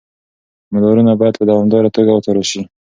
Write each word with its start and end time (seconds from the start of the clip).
مدارونه 0.73 1.11
باید 1.21 1.37
په 1.37 1.43
دوامداره 1.49 1.89
توګه 1.95 2.11
وڅارل 2.13 2.45
شي. 2.51 2.61